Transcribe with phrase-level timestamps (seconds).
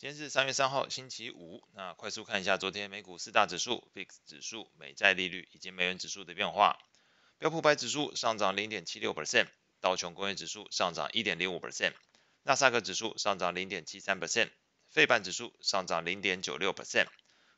[0.00, 1.62] 今天是三月三号，星期五。
[1.74, 6.78] 那快速看一下昨天美股四大指数、VIX 指数、美债利率以及美元指数的变化。
[7.36, 9.48] 标普百指数上涨零点七六 percent，
[9.82, 11.92] 道琼工业指数上涨一点零五 percent，
[12.44, 14.48] 纳斯达克指数上涨零点七三 percent，
[14.88, 17.08] 费半指数上涨零点九六 percent，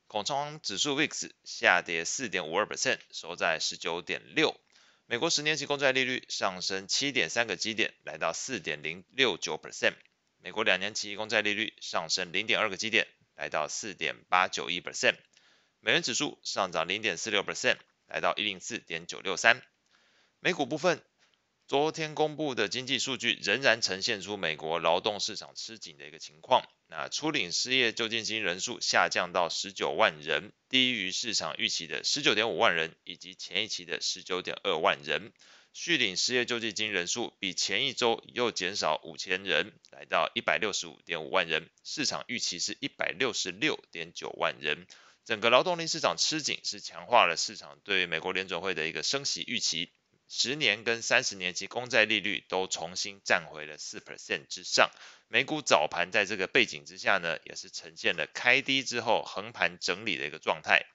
[0.09, 4.61] 恐慌指数 VIX 下跌四点五二 percent，收在十九点六。
[5.07, 9.95] 美国十年期公债利率上升七点三个基点，来到四点零六九 percent。
[10.45, 13.07] 美国两年期公债利率上升零点二个基点，
[13.37, 15.15] 来到四点八九一 percent。
[15.79, 17.77] 美元指数上涨零点四六 percent，
[18.09, 19.63] 来到一零四点九六三。
[20.41, 21.01] 美股部分，
[21.69, 26.69] 昨天公布的经济数据仍然呈现出美国劳动市场吃紧的一个情况。
[26.89, 35.33] 那初领失业救济金人数下降到十九万人，低于市场预期的十九点五万人，以及前一期的十九点二万人。
[35.73, 44.87] 续领失业救济金人数比前一周又减少五千人，来到一百六十五点五万人，市场预期是一百六十六点九万人。
[45.25, 49.91] 整个劳动力市场吃紧，是强化了市场对美国联准会的一个升息预期。
[50.29, 54.91] 十年跟三十年期公债利率都重新站回了四 percent 之上。
[55.29, 60.87] 美股早盘在这个背景之下呢，也是呈现了开低之后横盘整理的一个状态。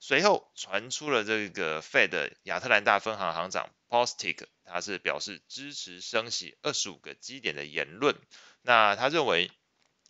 [0.00, 8.16] 随后传出了这个 Fed 亚特兰大分行行长 Postic，他是表示支持升息二十五个基点的言论。
[8.62, 9.50] 那他认为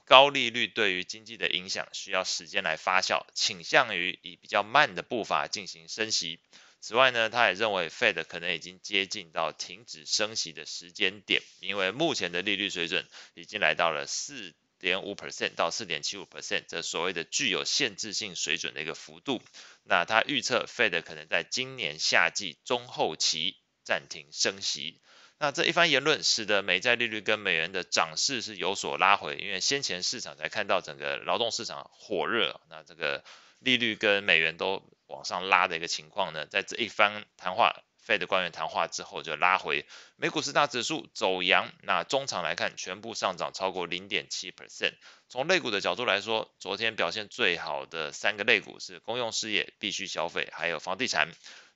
[0.04, 6.40] 高利率对于经济的影响需要时间来发酵，倾向于以比较慢的步伐进行升息。
[6.80, 19.42] 此外呢，他也认为 Fed 可能已经接近到停止升息的时间点，因为目前的利率水准已经来到了四点五 percent 到四点七五 percent，这所谓的具有限制性水准的一个幅度。
[19.82, 23.56] 那他预测 Fed 可能在今年夏季中后期
[23.86, 25.00] 暂停升息。
[25.38, 33.24] 那这一番言论使得美债利率跟美元的涨势是有所拉回，因为先前市场才看到整个劳动市场火热，那这个
[33.60, 37.82] 利率跟美元都往上拉的一个情况呢，在这一番谈话。
[38.06, 39.84] 费的官员谈话之后就拉回，
[40.14, 44.92] 美股四大指数走阳，那中场来看全部上涨超过零点七 percent。
[45.28, 51.28] 从类股的角度来说，昨天表现最好的三个类股是公用事业、必需消费还有房地产。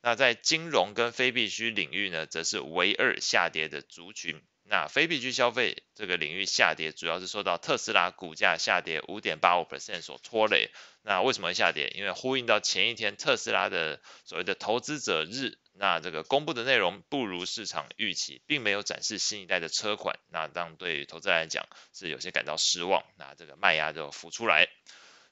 [0.03, 4.41] 那在金融跟非必需领域呢，则是唯二下跌的族群。
[4.63, 10.71] 那非必需消费这个领域下跌，主要是受到特斯拉股价下跌五点八五 percent 所拖累。
[11.03, 11.93] 那为什么会下跌？
[11.97, 15.59] 因为呼应到前一天特斯拉的所谓的投资者日。
[15.83, 24.69] 那这个公布的内容不如市场预期，并没有展示新一代的车款，那当对于投资人来讲是有些感到失望，那这个卖压就浮出来。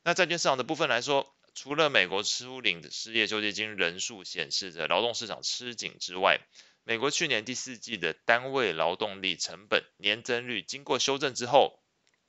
[0.04, 6.41] 那债券市场的部分来说，除了美国初领的失业救济金人数显示着劳动市场吃紧之外，
[6.82, 11.78] 美国去年第四季的单位劳动力成本年增率经过修正之后，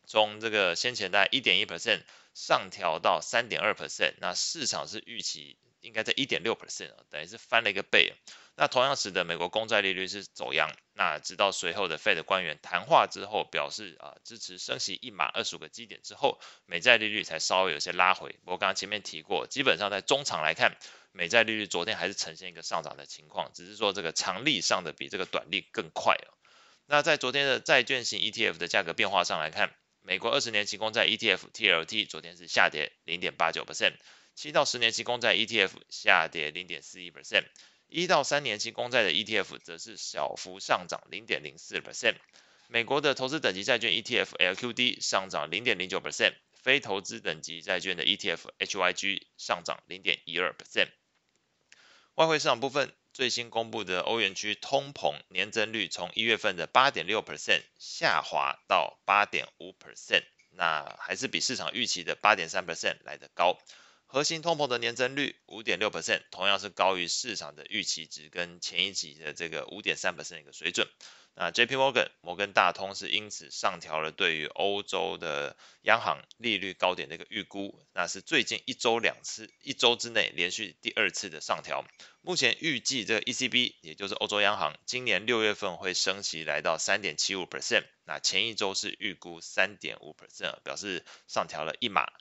[0.06, 2.02] 从这个先前大概一点一 percent
[2.34, 5.58] 上调到三点二 percent，那市场是预期。
[5.82, 8.14] 应该在一点六 percent 啊等于是翻了一个倍。
[8.56, 10.70] 那同样使得美国公债利率是走扬。
[10.94, 18.38] 那直到随后的 Fed 官员谈话之后，表示啊支持升息一码二十五个基点之后，美债利率才稍微有些拉回。
[18.44, 20.76] 我刚刚前面提过，基本上在中长来看，
[21.14, 26.18] 美债利率昨天还是呈现一个上涨的情况，只是说这个长力上的比这个短力更快。
[26.86, 33.94] 那在昨天的债券型 ETF 的价格变化上来看，美国二十年期公债 ETF TLT 昨天是下跌零点八九 percent。
[34.36, 37.44] 七到十年期公债 ETF 下跌零点四一 percent，
[37.88, 42.16] 一到三年期公债的 ETF 则是小幅上涨零点零四 percent。
[42.68, 50.88] 美国的投资等级债券 ETF LQD 上涨零点零九 percent，非投资等级债券的 ETF HYG 上涨零点一二 percent。
[52.16, 63.60] 外汇市场部分，最新公布的欧元区通膨年增率从一月份的八点六 percent 下滑到八点五 percent，那还是比市场预期的八点三 percent 来得高。
[64.12, 70.88] 核心通膨的年增率五点六 percent，同样是高于市场的预期值跟前一季的这个五点三 percent 一个水准。
[71.36, 81.86] 那 JP Morgan 摩根大通是因此上调了对于欧洲的央行利率高点的一个预估，那是最近一周两次，一周之内连续第二次的上调。
[82.22, 92.12] 目前预计这个 ECB 也就是欧洲央行今年六月份会升息来到三点七五 percent，那前一周是预估三点五 percent，表示上调了一码。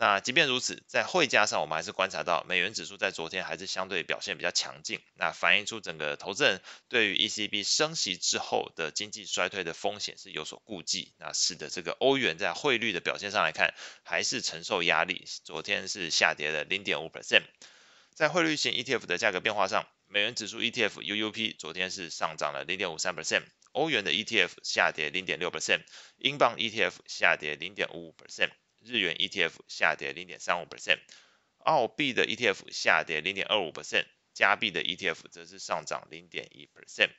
[0.00, 13.74] 那即便如此，在汇价上，我们还是观察到美元指数在昨天还是相对表现比较强劲，那反映出整个投资人对于 ECB 升息之后的经济衰退的风险是有所顾忌，那使得这个欧元在汇率的表现上来看，
[14.04, 17.42] 还是承受压力，昨天是下跌了零点五 percent。
[18.14, 23.42] 在汇率型 ETF 的价格变化上，美元指数 ETF UUP 昨天是上涨了零点五三 percent，
[23.72, 25.80] 欧元的 ETF 下跌零点六 percent，
[26.18, 28.50] 英镑 ETF 下跌零点五五 percent。
[28.80, 30.98] 日元 ETF 下跌零点三五 percent，
[31.58, 37.10] 澳币的 ETF 下跌零点二五 percent，加币的 ETF 则是上涨零点一 percent。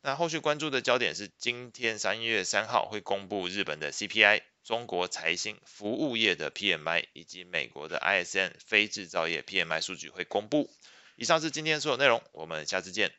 [0.00, 10.70] 那后续关注的焦点是，今天三月三号会公布日本的 CPI、中国财新服务业的 PMI 以及美国的 ISM 非制造业 PMI 数据会公布。
[11.16, 13.14] 以上是今天所有内容，我们下次见。